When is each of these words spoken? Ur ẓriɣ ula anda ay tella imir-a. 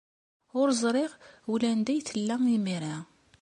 Ur 0.59 0.67
ẓriɣ 0.81 1.11
ula 1.51 1.67
anda 1.73 1.91
ay 1.93 1.99
tella 2.09 2.35
imir-a. 2.55 2.97